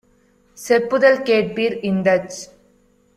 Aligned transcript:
செப்புதல் 0.57 1.19
கேட்பீர்!- 1.21 1.75
இந்தச் 1.91 2.39